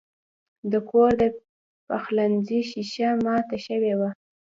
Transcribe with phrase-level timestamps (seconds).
[0.71, 1.23] د کور د
[1.87, 4.09] پخلنځي شیشه مات شوې وه.